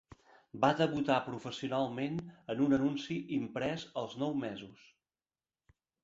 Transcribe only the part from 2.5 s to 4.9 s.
en un anunci imprès als nou mesos.